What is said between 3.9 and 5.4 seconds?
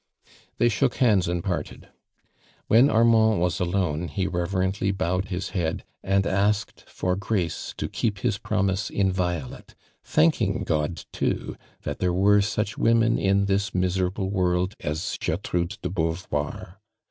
ho i overently bowed